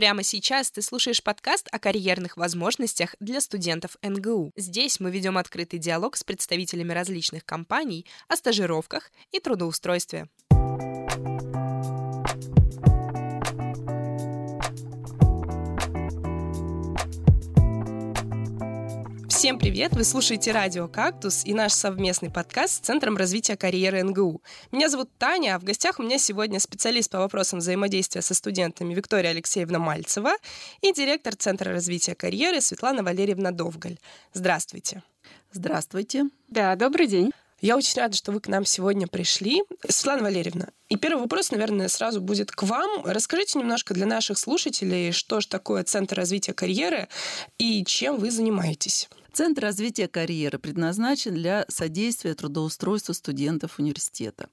[0.00, 4.50] Прямо сейчас ты слушаешь подкаст о карьерных возможностях для студентов НГУ.
[4.56, 10.28] Здесь мы ведем открытый диалог с представителями различных компаний о стажировках и трудоустройстве.
[19.40, 19.92] Всем привет!
[19.94, 24.42] Вы слушаете радио «Кактус» и наш совместный подкаст с Центром развития карьеры НГУ.
[24.70, 28.92] Меня зовут Таня, а в гостях у меня сегодня специалист по вопросам взаимодействия со студентами
[28.92, 30.32] Виктория Алексеевна Мальцева
[30.82, 33.96] и директор Центра развития карьеры Светлана Валерьевна Довгаль.
[34.34, 35.02] Здравствуйте!
[35.52, 36.24] Здравствуйте!
[36.48, 37.32] Да, добрый день!
[37.62, 39.62] Я очень рада, что вы к нам сегодня пришли.
[39.88, 43.06] Светлана Валерьевна, и первый вопрос, наверное, сразу будет к вам.
[43.06, 47.08] Расскажите немножко для наших слушателей, что же такое Центр развития карьеры
[47.56, 49.08] и чем вы занимаетесь.
[49.32, 54.48] Центр развития карьеры предназначен для содействия трудоустройству студентов университета.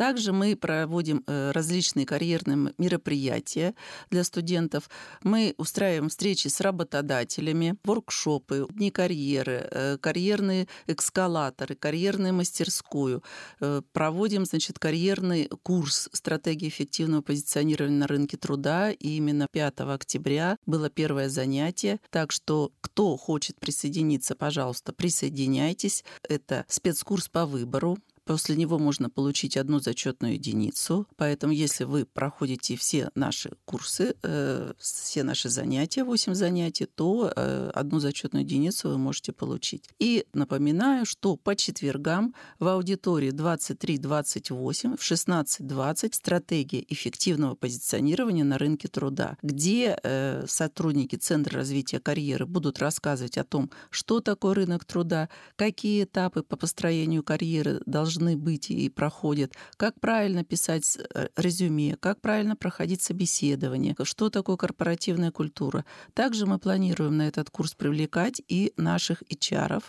[0.00, 3.74] Также мы проводим э, различные карьерные мероприятия
[4.08, 4.88] для студентов.
[5.22, 13.22] Мы устраиваем встречи с работодателями, воркшопы, дни карьеры, э, карьерные экскалаторы, карьерную мастерскую.
[13.60, 18.92] Э, проводим, значит, карьерный курс стратегии эффективного позиционирования на рынке труда.
[18.92, 22.00] И именно 5 октября было первое занятие.
[22.08, 26.04] Так что кто хочет присоединиться присоединиться, пожалуйста, присоединяйтесь.
[26.28, 27.98] Это спецкурс по выбору.
[28.30, 31.08] После него можно получить одну зачетную единицу.
[31.16, 37.70] Поэтому, если вы проходите все наши курсы, э, все наши занятия, 8 занятий, то э,
[37.74, 39.88] одну зачетную единицу вы можете получить.
[39.98, 48.86] И напоминаю, что по четвергам в аудитории 23-28 в 16-20 стратегия эффективного позиционирования на рынке
[48.86, 55.28] труда, где э, сотрудники Центра развития карьеры будут рассказывать о том, что такое рынок труда,
[55.56, 61.96] какие этапы по построению карьеры должны должны быть и проходят, как правильно писать э, резюме,
[61.96, 65.84] как правильно проходить собеседование, что такое корпоративная культура.
[66.14, 69.82] Также мы планируем на этот курс привлекать и наших HR,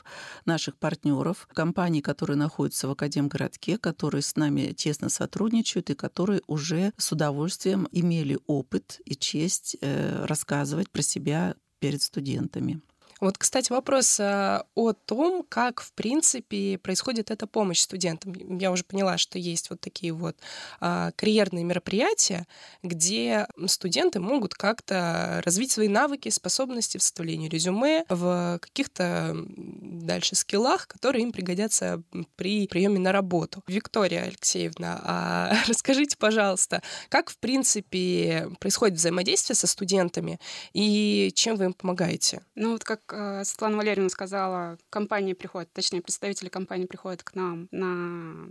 [0.45, 6.94] наших партнеров, компаний, которые находятся в Академгородке, которые с нами тесно сотрудничают и которые уже
[6.97, 12.81] с удовольствием имели опыт и честь э, рассказывать про себя перед студентами.
[13.21, 18.33] Вот, кстати, вопрос э, о том, как, в принципе, происходит эта помощь студентам.
[18.57, 20.35] Я уже поняла, что есть вот такие вот
[20.79, 22.47] а, карьерные мероприятия,
[22.81, 30.88] где студенты могут как-то развить свои навыки, способности в составлении резюме, в каких-то дальше скиллах,
[30.88, 32.01] которые им пригодятся
[32.35, 33.63] при приеме на работу.
[33.67, 40.39] Виктория Алексеевна, а расскажите, пожалуйста, как, в принципе, происходит взаимодействие со студентами
[40.73, 42.41] и чем вы им помогаете?
[42.55, 48.47] Ну, вот как Светлана Валерьевна сказала, компании приходят, точнее, представители компании приходят к нам на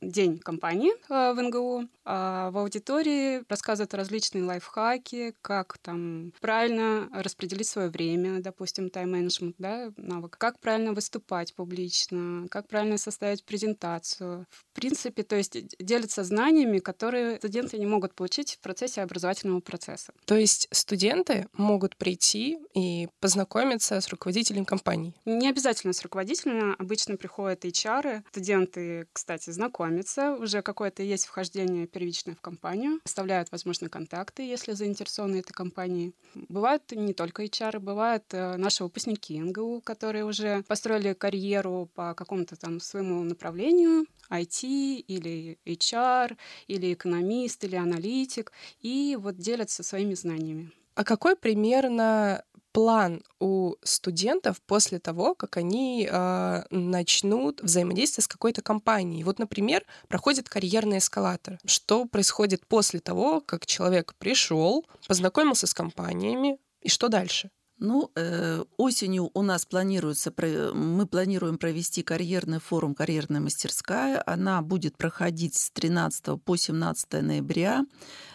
[0.00, 7.66] день компании э, в НГУ, а в аудитории рассказывают различные лайфхаки, как там правильно распределить
[7.66, 14.46] свое время, допустим, тайм-менеджмент, да, навык, как правильно выступать публично, как правильно составить презентацию.
[14.50, 20.12] В принципе, то есть делятся знаниями, которые студенты не могут получить в процессе образовательного процесса.
[20.24, 25.14] То есть студенты могут прийти и познакомиться с руководителем компании?
[25.24, 28.22] Не обязательно с руководителем, обычно приходят HR.
[28.30, 35.36] Студенты, кстати, знакомятся, уже какое-то есть вхождение первичное в компанию, оставляют, возможно, контакты, если заинтересованы
[35.36, 36.14] этой компанией.
[36.34, 42.56] Бывают не только HR, бывают э, наши выпускники НГУ, которые уже построили карьеру по какому-то
[42.56, 46.36] там своему направлению, IT или HR,
[46.66, 50.72] или экономист, или аналитик, и вот делятся своими знаниями.
[50.94, 58.62] А какой примерно план у студентов после того, как они э, начнут взаимодействие с какой-то
[58.62, 59.22] компанией.
[59.22, 61.58] Вот, например, проходит карьерный эскалатор.
[61.64, 67.50] Что происходит после того, как человек пришел, познакомился с компаниями, и что дальше?
[67.78, 70.32] Ну, э, осенью у нас планируется,
[70.74, 74.22] мы планируем провести карьерный форум «Карьерная мастерская».
[74.26, 77.84] Она будет проходить с 13 по 17 ноября.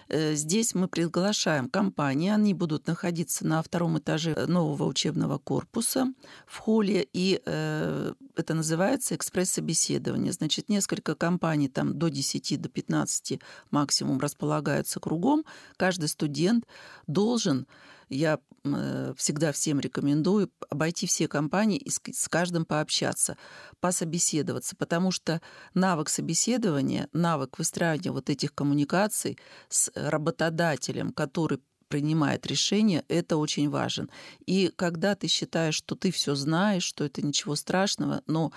[0.10, 6.14] Э, здесь мы приглашаем компании, они будут находиться на втором этаже нового учебного корпуса
[6.46, 10.34] в холле, и э, это называется экспресс-собеседование.
[10.34, 13.40] Значит, несколько компаний, там до 10, до 15
[13.72, 15.46] максимум располагаются кругом.
[15.78, 16.66] Каждый студент
[17.08, 17.68] должен
[18.10, 23.38] я э, всегда всем рекомендую обойти все компании и с каждым пообщаться,
[23.80, 25.42] пособеседоваться, потому что
[25.74, 29.38] навык собеседования, навык выстраивания вот этих коммуникаций
[29.70, 31.60] с работодателем, который
[31.90, 34.10] принимает решение, это очень важен.
[34.46, 38.52] И когда ты считаешь, что ты все знаешь, что это ничего страшного, но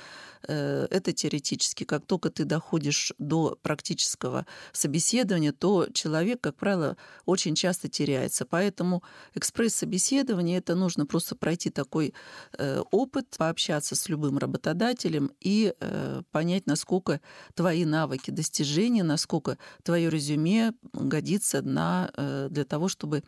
[0.47, 7.55] э, это теоретически, как только ты доходишь до практического собеседования, то человек, как правило, очень
[7.55, 8.45] часто теряется.
[8.45, 9.03] Поэтому
[9.35, 12.15] экспресс-собеседование это нужно просто пройти такой
[12.59, 17.21] э, опыт, пообщаться с любым работодателем и э, понять, насколько
[17.55, 23.22] твои навыки, достижения, насколько твое резюме годится на, э, для того, чтобы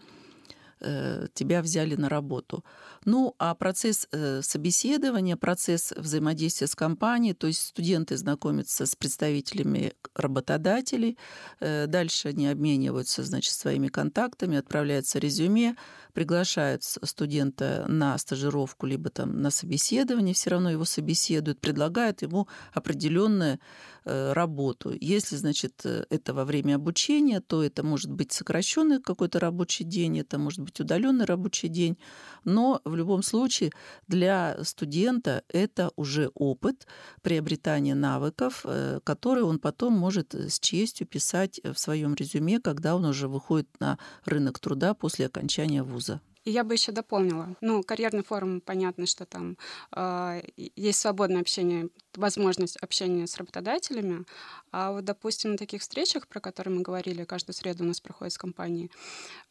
[0.80, 2.64] э, тебя взяли на работу.
[3.04, 9.92] Ну, а процесс э, собеседования, процесс взаимодействия с компанией, то есть студенты знакомятся с представителями
[10.14, 11.18] работодателей,
[11.60, 15.76] дальше они обмениваются, значит, своими контактами, отправляется резюме,
[16.14, 23.58] приглашают студента на стажировку либо там на собеседование, все равно его собеседуют, предлагают ему определенную
[24.04, 24.92] э, работу.
[25.00, 30.20] Если, значит, э, это во время обучения, то это может быть сокращенный какой-то рабочий день,
[30.20, 31.98] это может быть удаленный рабочий день,
[32.44, 33.72] но в любом случае
[34.06, 36.86] для студента это уже опыт
[37.22, 43.04] приобретания навыков, э, которые он потом может с честью писать в своем резюме, когда он
[43.04, 46.03] уже выходит на рынок труда после окончания вуза.
[46.44, 47.56] И я бы еще дополнила.
[47.62, 49.56] Ну, карьерный форум, понятно, что там
[49.96, 54.26] э, есть свободное общение, возможность общения с работодателями.
[54.70, 58.34] А вот, допустим, на таких встречах, про которые мы говорили, каждую среду у нас проходит
[58.34, 58.90] с компанией,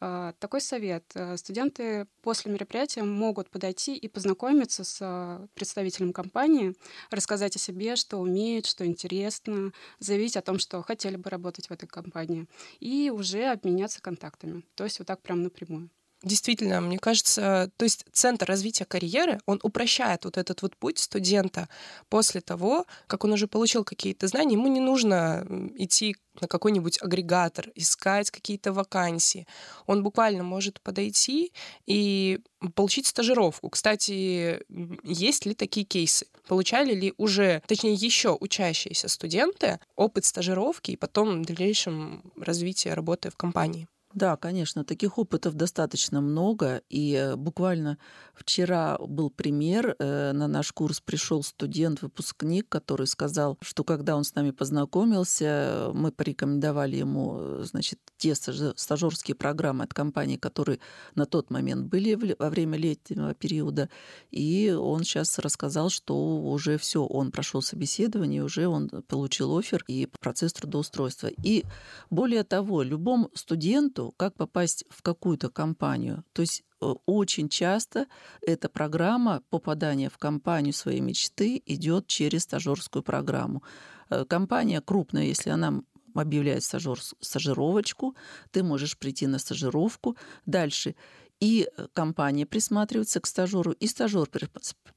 [0.00, 1.04] э, такой совет.
[1.36, 6.74] Студенты после мероприятия могут подойти и познакомиться с представителем компании,
[7.10, 11.72] рассказать о себе, что умеют, что интересно, заявить о том, что хотели бы работать в
[11.72, 12.46] этой компании,
[12.78, 14.64] и уже обменяться контактами.
[14.76, 15.90] То есть вот так прям напрямую.
[16.24, 21.68] Действительно, мне кажется, то есть центр развития карьеры, он упрощает вот этот вот путь студента
[22.08, 27.70] после того, как он уже получил какие-то знания, ему не нужно идти на какой-нибудь агрегатор,
[27.74, 29.46] искать какие-то вакансии.
[29.86, 31.52] Он буквально может подойти
[31.86, 32.40] и
[32.74, 33.68] получить стажировку.
[33.68, 34.62] Кстати,
[35.04, 36.26] есть ли такие кейсы?
[36.48, 43.28] Получали ли уже, точнее, еще учащиеся студенты опыт стажировки и потом в дальнейшем развития работы
[43.28, 43.88] в компании?
[44.14, 46.82] Да, конечно, таких опытов достаточно много.
[46.88, 47.98] И э, буквально
[48.32, 49.96] вчера был пример.
[49.98, 56.12] Э, на наш курс пришел студент-выпускник, который сказал, что когда он с нами познакомился, мы
[56.12, 60.78] порекомендовали ему значит, те стажерские программы от компании, которые
[61.16, 63.90] на тот момент были во время летнего периода.
[64.30, 70.06] И он сейчас рассказал, что уже все, он прошел собеседование, уже он получил офер и
[70.20, 71.30] процесс трудоустройства.
[71.42, 71.64] И
[72.10, 76.24] более того, любому студенту как попасть в какую-то компанию.
[76.32, 78.06] То есть э, очень часто
[78.40, 83.62] эта программа попадания в компанию своей мечты идет через стажерскую программу.
[84.10, 85.82] Э, компания крупная, если она
[86.14, 88.14] объявляет стажер, стажировочку,
[88.52, 90.16] ты можешь прийти на стажировку.
[90.46, 90.94] Дальше
[91.40, 94.28] и компания присматривается к стажеру, и стажер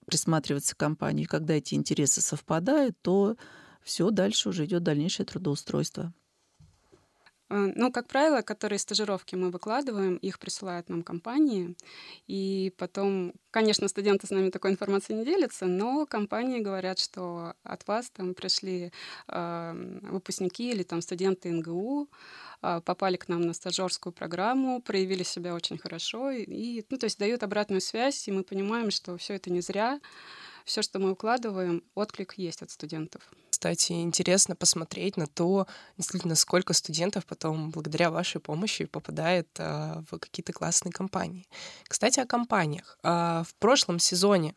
[0.06, 1.26] присматривается к компании.
[1.26, 3.36] Когда эти интересы совпадают, то
[3.84, 6.14] все дальше уже идет дальнейшее трудоустройство.
[7.50, 11.76] Э, ну, как правило, которые стажировки мы выкладываем, их присылают нам компании,
[12.28, 17.88] и потом, конечно, студенты с нами такой информацией не делятся, но компании говорят, что от
[17.88, 18.92] вас там пришли
[19.28, 22.10] э, выпускники или там студенты НГУ,
[22.62, 27.20] э, попали к нам на стажерскую программу, проявили себя очень хорошо, и, ну, то есть
[27.20, 30.00] дают обратную связь, и мы понимаем, что все это не зря,
[30.66, 33.22] все, что мы укладываем, отклик есть от студентов.
[33.58, 35.66] Кстати, интересно посмотреть на то,
[35.98, 41.48] действительно, сколько студентов потом благодаря вашей помощи попадает а, в какие-то классные компании.
[41.88, 43.00] Кстати, о компаниях.
[43.02, 44.54] А, в прошлом сезоне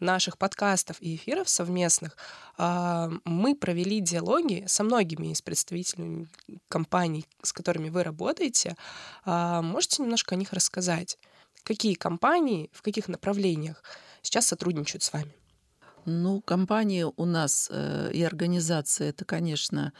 [0.00, 2.18] наших подкастов и эфиров совместных
[2.58, 6.28] а, мы провели диалоги со многими из представителей
[6.68, 8.76] компаний, с которыми вы работаете.
[9.24, 11.16] А, можете немножко о них рассказать?
[11.62, 13.82] Какие компании, в каких направлениях
[14.20, 15.34] сейчас сотрудничают с вами?
[16.04, 19.92] Ну, компания у нас э, и организация это, конечно,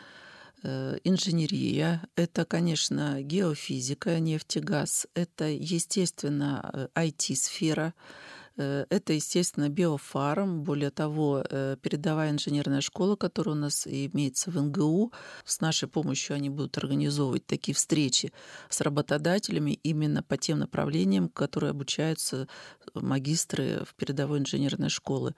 [0.63, 10.63] э, инженерия, это, конечно, геофизика, нефть и газ, это, естественно, IT-сфера, Э, это, естественно, биофарм.
[10.63, 15.13] Более того, э, передовая инженерная школа, которая у нас имеется в НГУ,
[15.45, 18.33] с нашей помощью они будут организовывать такие встречи
[18.69, 22.49] с работодателями именно по тем направлениям, которые обучаются
[22.95, 25.35] магистры в передовой инженерной школы.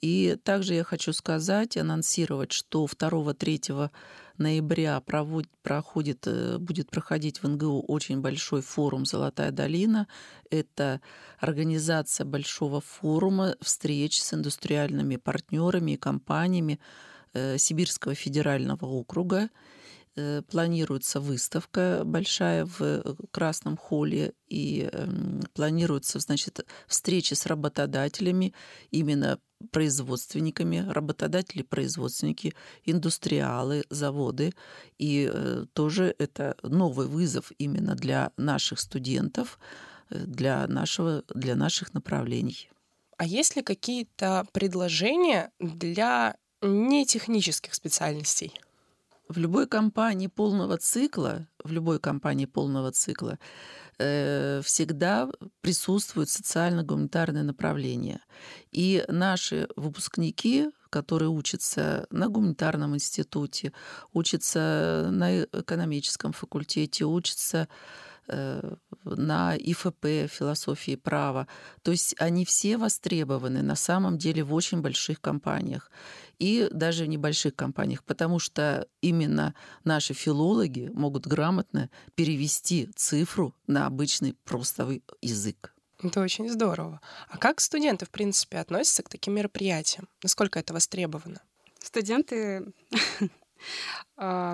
[0.00, 3.90] И также я хочу сказать, анонсировать, что 2-3
[4.38, 10.06] ноября проводит, проходит, э, будет проходить в НГУ очень большой форум «Золотая долина».
[10.50, 11.00] Это
[11.38, 16.78] организация большого форума встреч с индустриальными партнерами и компаниями
[17.32, 19.48] э, Сибирского федерального округа.
[20.16, 28.54] Э, планируется выставка большая в э, Красном холле и эм, планируется, значит, встречи с работодателями,
[28.90, 29.38] именно
[29.70, 32.54] производственниками, работодатели, производственники,
[32.84, 34.52] индустриалы, заводы.
[34.98, 35.32] И
[35.72, 39.58] тоже это новый вызов именно для наших студентов,
[40.10, 42.68] для, нашего, для наших направлений.
[43.16, 48.52] А есть ли какие-то предложения для нетехнических специальностей?
[49.28, 53.38] В любой компании полного цикла, в любой компании полного цикла
[53.98, 55.28] э, всегда
[55.62, 58.20] присутствует социально-гуманитарное направление.
[58.70, 63.72] И наши выпускники, которые учатся на гуманитарном институте,
[64.12, 67.68] учатся на экономическом факультете, учатся
[68.28, 71.46] Э, на ИФП, философии права.
[71.82, 75.92] То есть они все востребованы на самом деле в очень больших компаниях
[76.38, 83.86] и даже в небольших компаниях, потому что именно наши филологи могут грамотно перевести цифру на
[83.86, 85.72] обычный простовый язык.
[86.02, 87.00] Это очень здорово.
[87.28, 90.08] А как студенты, в принципе, относятся к таким мероприятиям?
[90.22, 91.40] Насколько это востребовано?
[91.78, 92.72] Студенты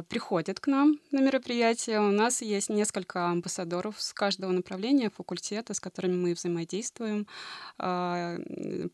[0.08, 2.00] приходят к нам на мероприятие.
[2.00, 7.26] У нас есть несколько амбассадоров с каждого направления факультета, с которыми мы взаимодействуем.
[7.78, 8.38] А,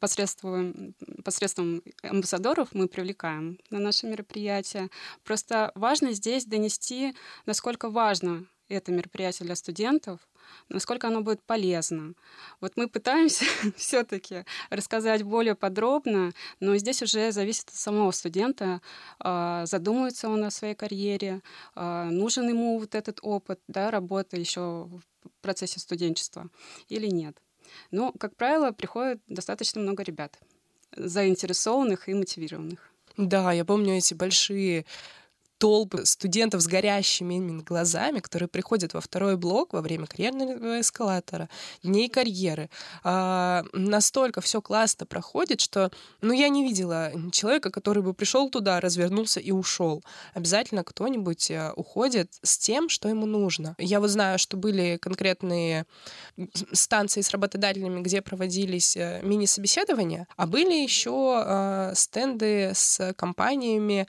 [0.01, 0.95] посредством,
[1.25, 4.91] посредством амбассадоров мы привлекаем на наше мероприятие.
[5.25, 7.15] Просто важно здесь донести,
[7.47, 10.21] насколько важно это мероприятие для студентов,
[10.69, 12.15] насколько оно будет полезно.
[12.61, 13.45] Вот мы пытаемся
[13.77, 18.81] все-таки рассказать более подробно, но здесь уже зависит от самого студента,
[19.19, 21.43] а, задумывается он о своей карьере,
[21.75, 25.01] а, нужен ему вот этот опыт да, работы еще в
[25.41, 26.49] процессе студенчества
[26.89, 27.37] или нет.
[27.91, 30.39] Но, как правило, приходит достаточно много ребят,
[30.97, 32.91] заинтересованных и мотивированных.
[33.17, 34.87] Да, я помню эти большие
[35.59, 41.49] толпы студентов с горящими глазами, которые приходят во второй блок во время карьерного эскалатора,
[41.83, 42.71] дней карьеры.
[43.03, 48.81] А, настолько все классно проходит, что ну, я не видела человека, который бы пришел туда,
[48.81, 50.03] развернулся и ушел.
[50.35, 53.75] Обязательно кто-нибудь э, уходит с тем, что ему нужно.
[53.79, 55.87] Я вот знаю, что были конкретные
[56.73, 64.07] станции с работодателями, где проводились э, мини-собеседования, а были еще э, стенды с компаниями,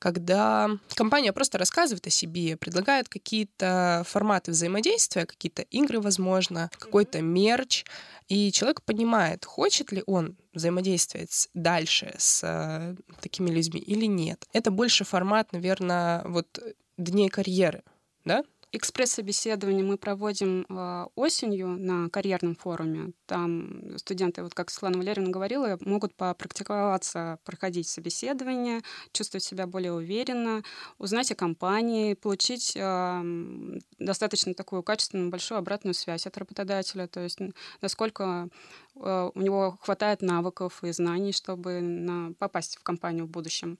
[0.00, 7.84] когда компания просто рассказывает о себе, предлагает какие-то форматы взаимодействия, какие-то игры, возможно, какой-то мерч,
[8.26, 14.46] и человек понимает, хочет ли он взаимодействовать дальше с э, такими людьми или нет.
[14.52, 16.58] Это больше формат, наверное, вот
[16.96, 17.82] дней карьеры,
[18.24, 18.42] да?
[18.72, 23.12] Экспресс-собеседование мы проводим э, осенью на карьерном форуме.
[23.26, 30.62] Там студенты, вот как Светлана Валерьевна говорила, могут попрактиковаться, проходить собеседование, чувствовать себя более уверенно,
[30.98, 37.40] узнать о компании, получить э, достаточно такую качественную, большую обратную связь от работодателя, то есть
[37.80, 38.48] насколько
[38.94, 43.78] э, у него хватает навыков и знаний, чтобы попасть в компанию в будущем.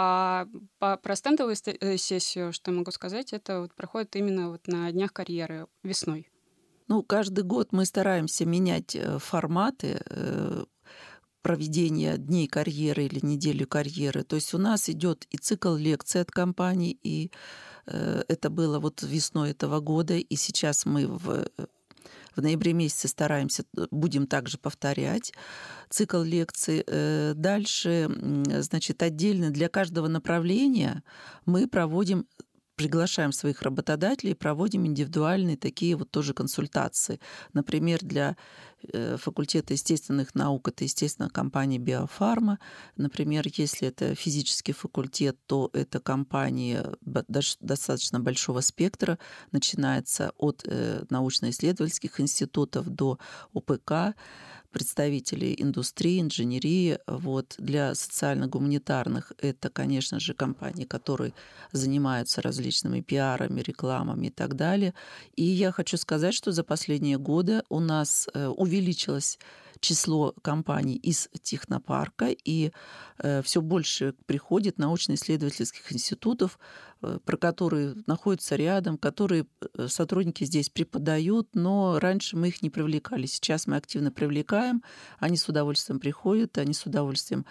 [0.00, 0.46] А
[0.78, 5.12] по, про стендовую э, сессию, что могу сказать, это вот проходит именно вот на днях
[5.12, 6.30] карьеры весной.
[6.86, 10.64] Ну, каждый год мы стараемся менять э, форматы э,
[11.42, 14.22] проведения дней карьеры или недели карьеры.
[14.22, 17.32] То есть у нас идет и цикл лекций от компаний, и
[17.86, 21.48] это было вот весной этого года, и сейчас мы в
[22.38, 25.32] в ноябре месяце стараемся, э, будем также повторять
[25.90, 26.84] цикл лекций.
[26.86, 28.08] Э, дальше,
[28.60, 31.02] значит, отдельно для каждого направления
[31.46, 32.26] мы проводим
[32.78, 37.18] приглашаем своих работодателей, проводим индивидуальные такие вот тоже консультации.
[37.52, 38.36] Например, для
[38.92, 42.60] э, факультета естественных наук это, естественно, компания Биофарма.
[42.96, 46.94] Например, если это физический факультет, то это компания
[47.60, 49.18] достаточно большого спектра,
[49.50, 53.18] начинается от э, научно-исследовательских институтов до
[53.52, 54.14] УПК
[54.70, 56.98] представителей индустрии, инженерии.
[57.06, 57.54] Вот.
[57.58, 61.32] Для социально-гуманитарных это, конечно же, компании, которые
[61.72, 64.94] занимаются различными пиарами, рекламами и так далее.
[65.36, 69.38] И я хочу сказать, что за последние годы у нас э, увеличилось
[69.80, 72.72] число компаний из технопарка, и
[73.18, 76.58] э, все больше приходит научно-исследовательских институтов,
[77.00, 83.26] про которые находятся рядом, которые э, сотрудники здесь преподают, но раньше мы их не привлекали.
[83.26, 84.82] Сейчас мы активно привлекаем,
[85.18, 87.46] они с удовольствием приходят, они с удовольствием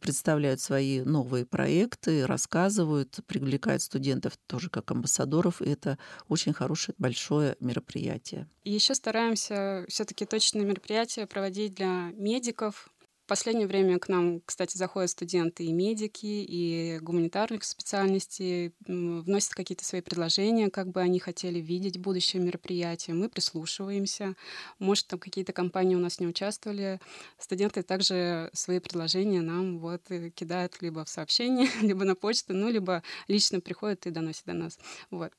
[0.00, 5.98] представляют свои новые проекты, рассказывают, привлекают студентов тоже как амбассадоров, и это
[6.28, 8.48] очень хорошее большое мероприятие.
[8.62, 12.88] И еще стараемся все-таки точные мероприятия проводить для медиков,
[13.24, 19.82] В последнее время к нам, кстати, заходят студенты и медики, и гуманитарных специальностей, вносят какие-то
[19.82, 23.16] свои предложения, как бы они хотели видеть будущее мероприятие.
[23.16, 24.36] Мы прислушиваемся.
[24.78, 27.00] Может, там какие-то компании у нас не участвовали.
[27.38, 32.68] Студенты также свои предложения нам вот э, кидают либо в сообщение, либо на почту, ну,
[32.68, 34.78] либо лично приходят и доносят до нас.
[35.10, 35.32] Вот.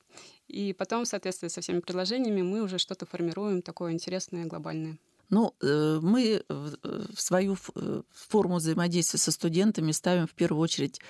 [0.48, 4.98] И потом, в соответствии со всеми предложениями, мы уже что-то формируем такое интересное, глобальное.
[5.28, 11.00] Ну, э, мы в свою э, форму взаимодействия со студентами ставим в первую очередь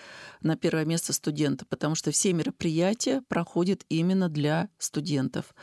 [0.41, 5.55] на первое место студента, потому что все мероприятия проходят именно для студентов.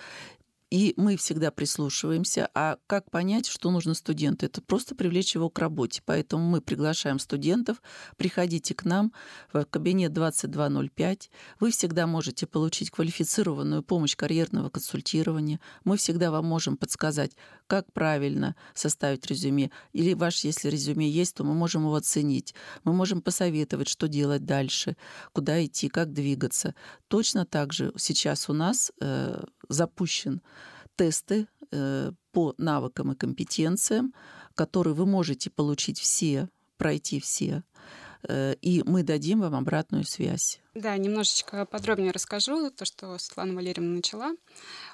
[0.74, 2.50] И мы всегда прислушиваемся.
[2.56, 4.48] А как понять, что нужно студенту?
[4.48, 6.02] Это просто привлечь его к работе.
[6.04, 7.80] Поэтому мы приглашаем студентов.
[8.18, 9.14] Приходите к нам
[9.54, 11.30] в кабинет 2205.
[11.60, 15.60] Вы всегда можете получить квалифицированную помощь карьерного консультирования.
[15.84, 17.34] Мы всегда вам можем подсказать,
[17.68, 19.70] как правильно составить резюме.
[19.92, 22.56] Или ваш, если резюме есть, то мы можем его оценить.
[22.84, 24.98] Мы можем посоветовать, что делать дальше,
[25.34, 26.74] куда идти, как двигаться.
[27.10, 30.42] Точно так же сейчас у нас э, запущен
[30.96, 34.14] тесты э, по навыкам и компетенциям,
[34.56, 37.64] которые вы можете получить все, пройти все,
[38.28, 40.63] э, и мы дадим вам обратную связь.
[40.76, 44.34] Да, немножечко подробнее расскажу то, что Светлана Валерьевна начала.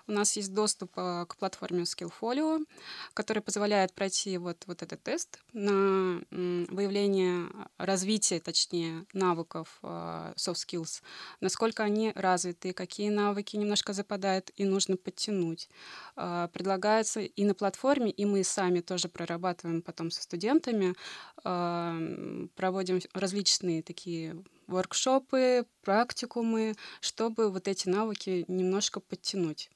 [0.08, 2.66] У нас есть доступ э, к платформе Skillfolio,
[3.14, 11.02] который позволяет пройти вот, вот этот тест на выявление развития, точнее, навыков э, soft skills,
[11.40, 15.70] насколько они развиты, какие навыки немножко западают и нужно подтянуть.
[16.18, 20.94] Э, предлагается и на платформе, и мы сами тоже прорабатываем потом со студентами,
[21.42, 29.70] проводим различные такие воркшопы, практикумы, чтобы вот эти навыки немножко подтянуть.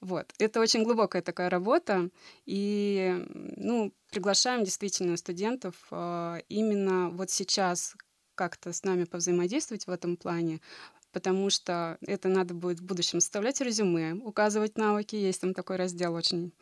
[0.00, 0.32] Вот.
[0.38, 2.10] Это очень глубокая такая работа,
[2.44, 3.24] и
[3.56, 7.96] ну, приглашаем действительно студентов э, именно вот сейчас
[8.34, 10.60] как-то с нами повзаимодействовать в этом плане,
[11.12, 16.12] потому что это надо будет в будущем составлять резюме, указывать навыки, есть там такой раздел
[16.12, 16.52] очень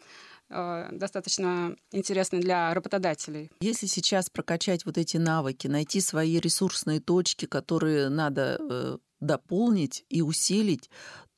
[0.93, 3.51] достаточно интересный для работодателей.
[3.61, 10.21] Если сейчас прокачать вот эти навыки, найти свои ресурсные точки, которые надо э, дополнить и
[10.23, 10.91] усилить,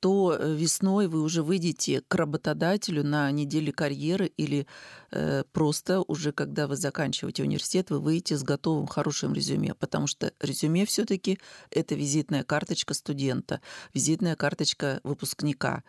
[0.05, 4.67] то э, весной вы уже выйдете к работодателю на неделе карьеры или
[5.11, 10.35] э, просто уже, когда вы заканчиваете университет, вы выйдете с готовым хорошим резюме, потому что
[10.41, 11.39] резюме все таки
[11.71, 13.63] это визитная карточка студента,
[13.95, 15.83] визитная карточка выпускника.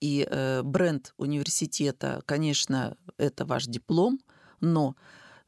[0.00, 4.18] И э, бренд университета, конечно, это ваш диплом,
[4.60, 4.96] но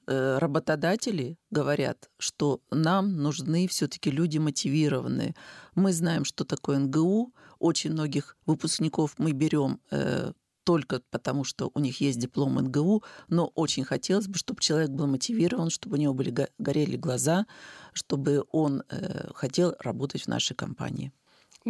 [0.06, 5.34] работодатели говорят, что нам нужны все-таки люди мотивированные.
[5.74, 7.32] Мы знаем, что такое НГУ.
[7.58, 10.32] Очень многих выпускников мы берем э,
[10.64, 15.06] только потому, что у них есть диплом НГУ, но очень хотелось бы, чтобы человек был
[15.06, 17.46] мотивирован, чтобы у него были горели глаза,
[17.92, 21.12] чтобы он э, хотел работать в нашей компании.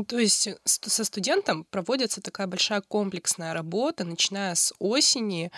[0.09, 5.53] То есть со студентом проводится такая большая комплексная работа, начиная с осени,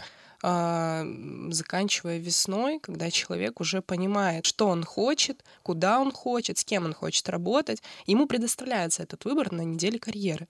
[0.44, 6.92] заканчивая весной, когда человек уже понимает, что он хочет, куда он хочет, с кем он
[6.92, 10.48] хочет работать, ему предоставляется этот выбор на неделе карьеры.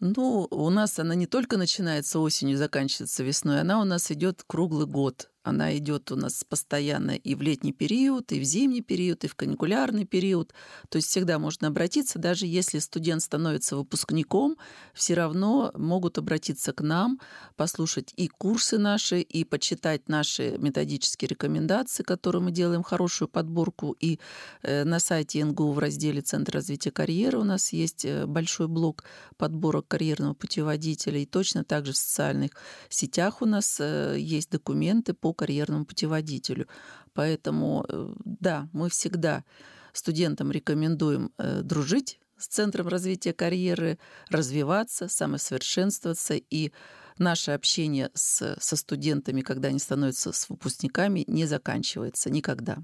[0.00, 4.86] Ну, у нас она не только начинается осенью, заканчивается весной, она у нас идет круглый
[4.86, 5.30] год.
[5.42, 9.34] Она идет у нас постоянно и в летний период, и в зимний период, и в
[9.34, 10.52] каникулярный период.
[10.88, 14.56] То есть всегда можно обратиться, даже если студент становится выпускником,
[14.94, 17.20] все равно могут обратиться к нам,
[17.56, 23.96] послушать и курсы наши, и почитать наши методические рекомендации, которые мы делаем хорошую подборку.
[23.98, 24.20] И
[24.62, 29.04] э, на сайте НГУ в разделе «Центр развития карьеры» у нас есть э, большой блок
[29.36, 31.18] подборок карьерного путеводителя.
[31.18, 32.52] И точно так же в социальных
[32.88, 36.68] сетях у нас э, есть документы по карьерному путеводителю.
[37.14, 39.44] Поэтому, э, да, мы всегда
[39.92, 46.34] студентам рекомендуем э, дружить с Центром развития карьеры, развиваться, самосовершенствоваться.
[46.34, 46.72] И
[47.18, 52.78] наше общение с, со студентами, когда они становятся с выпускниками, не заканчивается никогда.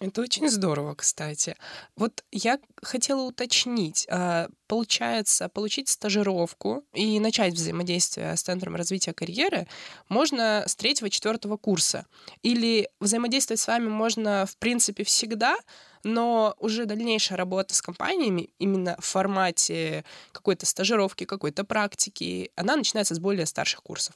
[0.00, 1.56] Это очень здорово, кстати.
[1.94, 4.06] Вот я хотела уточнить.
[4.10, 9.68] А, получается, получить стажировку и начать взаимодействие с Центром развития карьеры
[10.08, 12.06] можно с третьего-четвертого курса.
[12.42, 15.58] Или взаимодействовать с вами можно, в принципе, всегда,
[16.02, 23.14] но уже дальнейшая работа с компаниями именно в формате какой-то стажировки, какой-то практики, она начинается
[23.14, 24.14] с более старших курсов.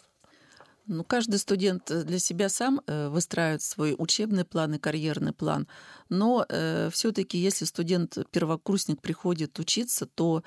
[0.87, 5.67] Ну, каждый студент э, для себя сам э, выстраивает свой учебный план и карьерный план.
[6.11, 10.43] Но э, все-таки, если студент первокурсник приходит учиться, то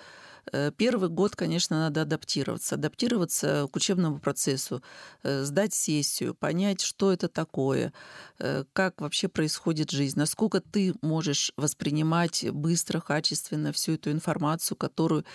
[0.77, 2.75] первый год, конечно, надо адаптироваться.
[2.75, 4.81] Адаптироваться к учебному процессу,
[5.23, 7.93] э, сдать сессию, понять, что это такое,
[8.39, 15.25] э, как вообще происходит жизнь, насколько ты можешь воспринимать быстро, качественно всю эту информацию, которую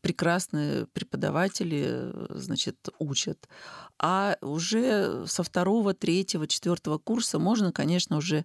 [0.00, 3.48] прекрасные преподаватели значит, учат.
[3.98, 8.44] А уже со второго, третьего, четвертого курса можно, конечно, уже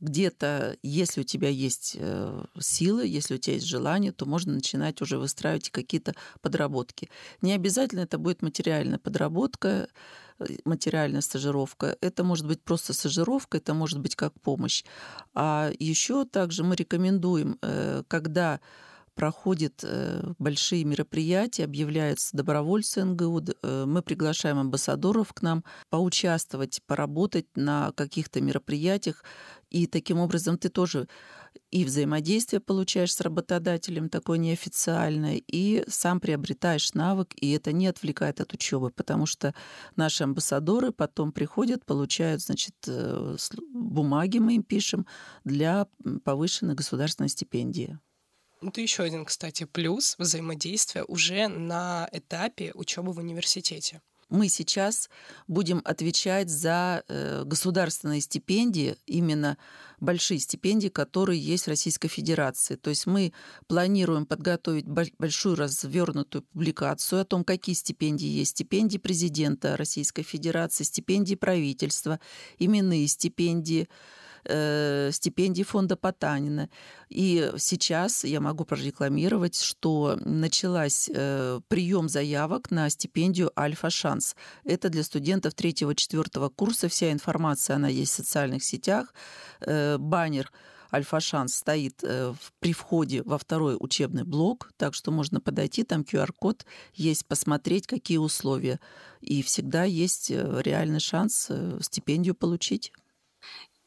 [0.00, 5.00] где-то, если у тебя есть э, силы, если у тебя есть желание, то можно начинать
[5.02, 7.10] уже выстраивать какие-то подработки.
[7.42, 9.88] Не обязательно это будет материальная подработка,
[10.38, 11.96] э, материальная стажировка.
[12.00, 14.84] Это может быть просто стажировка, это может быть как помощь.
[15.34, 18.60] А еще также мы рекомендуем, э, когда
[19.20, 19.84] проходят
[20.38, 23.42] большие мероприятия, объявляются добровольцы НГУ,
[23.84, 29.22] мы приглашаем амбассадоров к нам поучаствовать, поработать на каких-то мероприятиях,
[29.68, 31.06] и таким образом ты тоже
[31.70, 38.40] и взаимодействие получаешь с работодателем такое неофициальное, и сам приобретаешь навык, и это не отвлекает
[38.40, 39.54] от учебы, потому что
[39.96, 43.36] наши амбассадоры потом приходят, получают, значит, э,
[43.74, 45.06] бумаги мы им пишем
[45.44, 45.86] для
[46.24, 47.98] повышенной государственной стипендии.
[48.62, 55.10] Это еще один, кстати, плюс взаимодействия уже на этапе учебы в университете мы сейчас
[55.48, 59.58] будем отвечать за э, государственные стипендии, именно
[59.98, 62.76] большие стипендии, которые есть в Российской Федерации.
[62.76, 63.32] То есть мы
[63.66, 68.52] планируем подготовить большую развернутую публикацию о том, какие стипендии есть.
[68.52, 72.20] Стипендии президента Российской Федерации, стипендии правительства,
[72.58, 73.88] именные стипендии,
[74.44, 76.68] э, стипендий фонда Потанина.
[77.08, 84.36] И сейчас я могу прорекламировать, что началась э, прием заявок на стипендию «Альфа-шанс».
[84.64, 86.88] Это для студентов третьего-четвертого курса.
[86.88, 89.14] Вся информация, она есть в социальных сетях.
[89.60, 90.50] Э, баннер
[90.92, 96.66] Альфа-шанс стоит э, при входе во второй учебный блок, так что можно подойти, там QR-код
[96.94, 98.80] есть, посмотреть, какие условия.
[99.20, 102.92] И всегда есть э, реальный шанс э, стипендию получить.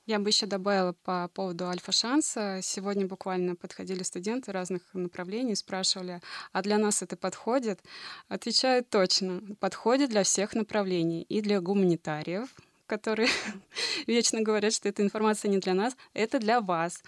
[0.06, 2.60] Я бы еще добавила по поводу альфа-шанса.
[2.62, 6.20] Сегодня буквально подходили студенты разных направлений, спрашивали,
[6.52, 7.80] а для нас это подходит?
[8.28, 9.42] Отвечаю точно.
[9.62, 11.22] Подходит для всех направлений.
[11.24, 12.50] И для гуманитариев,
[12.86, 13.30] которые
[14.08, 17.02] вечно говорят, что эта информация не для нас, это для вас.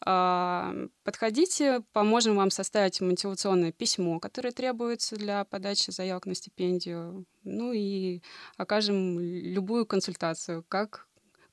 [0.00, 7.26] А, подходите, поможем вам составить мотивационное письмо, которое требуется для подачи заявок на стипендию.
[7.44, 8.22] Ну и
[8.56, 11.07] окажем любую консультацию, как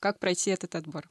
[0.06, 1.08] как пройти этот отбор.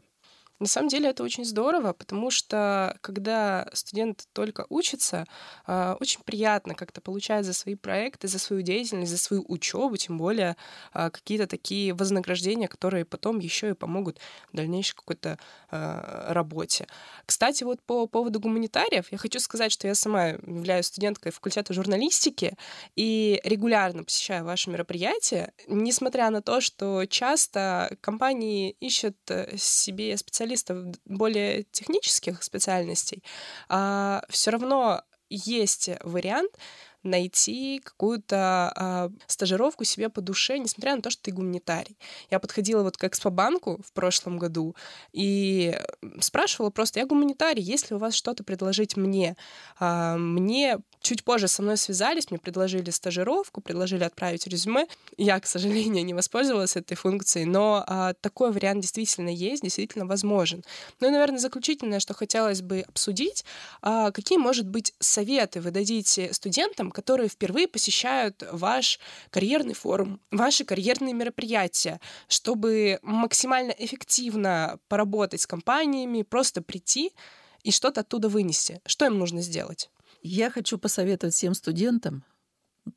[0.60, 5.26] На самом деле это очень здорово, потому что когда студент только учится,
[5.66, 10.18] а, очень приятно как-то получать за свои проекты, за свою деятельность, за свою учебу, тем
[10.18, 10.56] более
[10.94, 14.20] а, какие-то такие вознаграждения, которые потом еще и помогут
[14.54, 15.38] в дальнейшей какой-то
[15.72, 16.88] а, работе.
[17.26, 22.56] Кстати, вот по поводу гуманитариев, я хочу сказать, что я сама являюсь студенткой факультета журналистики
[22.96, 30.45] и регулярно посещаю ваши мероприятия, несмотря на то, что часто компании ищут э, себе специалистов
[30.46, 33.24] специалистов более технических специальностей,
[33.70, 36.52] а, все равно есть вариант
[37.06, 41.98] найти какую-то э, стажировку себе по душе, несмотря на то, что ты гуманитарий.
[42.32, 44.76] Я подходила вот к Экспобанку в прошлом году
[45.14, 45.80] и
[46.20, 49.38] спрашивала просто, я гуманитарий, есть ли у вас что-то предложить мне?
[49.80, 54.88] Э, мне чуть позже со мной связались, мне предложили стажировку, предложили отправить резюме.
[55.18, 60.64] Я, к сожалению, не воспользовалась этой функцией, но а, такой вариант действительно есть, действительно возможен.
[61.00, 63.46] Ну и, наверное, заключительное, что хотелось бы обсудить,
[63.82, 70.64] а, какие, может быть, советы вы дадите студентам, которые впервые посещают ваш карьерный форум, ваши
[70.64, 77.12] карьерные мероприятия, чтобы максимально эффективно поработать с компаниями, просто прийти
[77.64, 78.82] и что-то оттуда вынести.
[78.86, 79.90] Что им нужно сделать?
[80.22, 82.24] Я хочу посоветовать всем студентам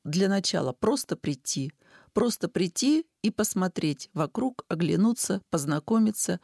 [0.05, 1.73] для начала просто прийти.
[2.13, 6.39] Просто прийти и посмотреть вокруг, оглянуться, познакомиться,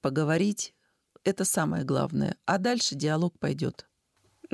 [0.00, 0.74] поговорить.
[1.22, 2.36] Это самое главное.
[2.46, 3.86] А дальше диалог пойдет.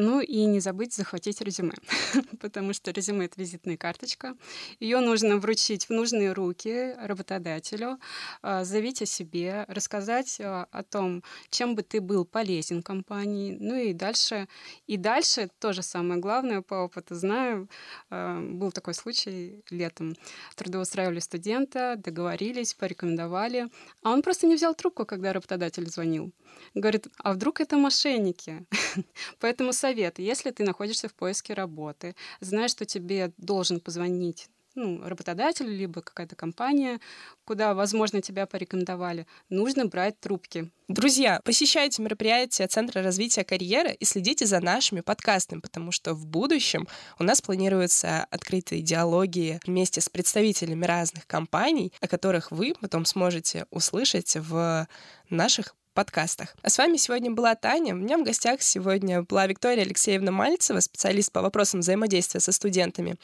[0.01, 1.73] Ну и не забыть захватить резюме,
[2.41, 4.37] потому что резюме— это визитная карточка.
[4.79, 7.99] Ее нужно вручить в нужные руки работодателю,
[8.41, 13.57] а, заявить о себе, рассказать а, о том, чем бы ты был полезен компании.
[13.59, 14.47] Ну и дальше,
[14.87, 17.69] и дальше тоже самое главное по опыту знаю.
[18.09, 20.15] А, был такой случай летом.
[20.55, 23.67] Трудоустраивали студента, договорились, порекомендовали,
[24.05, 26.31] а он просто не взял трубку, когда работодатель звонил.
[26.75, 28.65] Говорит, а вдруг это мошенники?
[29.41, 29.73] Поэтому
[30.18, 34.48] если ты находишься в поиске работы, знаешь, что тебе должен позвонить
[34.79, 37.01] ну, работодатель, либо какая-то компания,
[37.44, 40.70] куда, возможно, тебя порекомендовали, нужно брать трубки.
[40.87, 46.87] Друзья, посещайте мероприятия Центра развития карьеры и следите за нашими подкастами, потому что в будущем
[47.18, 53.66] у нас планируются открытые диалоги вместе с представителями разных компаний, о которых вы потом сможете
[53.70, 54.87] услышать в
[55.29, 56.55] наших подкастах.
[56.63, 57.93] А с вами сегодня была Таня.
[57.93, 63.17] У меня в гостях сегодня была Виктория Алексеевна Мальцева, специалист по вопросам взаимодействия со студентами,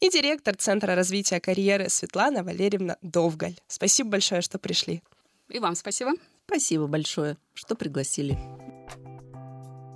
[0.00, 3.60] и директор Центра развития карьеры Светлана Валерьевна Довгаль.
[3.68, 5.02] Спасибо большое, что пришли.
[5.50, 6.12] И вам спасибо.
[6.46, 8.38] Спасибо большое, что пригласили.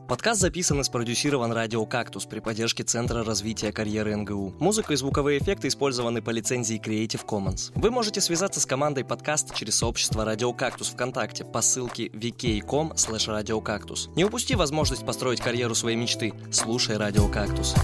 [0.08, 4.54] Подкаст записан и спродюсирован радио «Кактус» при поддержке Центра развития карьеры НГУ.
[4.60, 7.72] Музыка и звуковые эффекты использованы по лицензии Creative Commons.
[7.74, 14.14] Вы можете связаться с командой подкаста через сообщество «Радио Кактус» ВКонтакте по ссылке vk.com slash.
[14.14, 16.32] Не упусти возможность построить карьеру своей мечты.
[16.52, 17.74] Слушай «Радио Кактус».